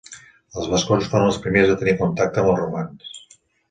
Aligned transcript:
Els 0.61 0.69
vascons 0.71 1.11
foren 1.13 1.29
els 1.33 1.39
primers 1.45 1.77
a 1.77 1.79
tenir 1.85 1.97
contacte 2.03 2.45
amb 2.47 2.53
els 2.57 2.67
romans. 2.67 3.19